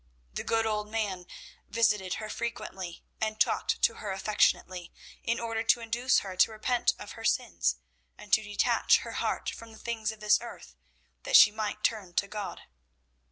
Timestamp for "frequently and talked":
2.27-3.83